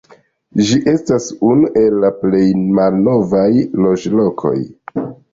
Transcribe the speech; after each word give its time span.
Ĝi 0.67 0.75
estas 0.91 1.25
unu 1.49 1.67
el 1.81 1.97
la 2.05 2.09
plej 2.21 2.41
malnovaj 2.79 3.43
loĝlokoj. 3.87 4.55